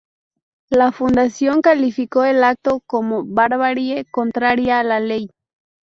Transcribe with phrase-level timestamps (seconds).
[0.71, 5.29] La Fundación calificó el acto como "barbarie contraria a la ley".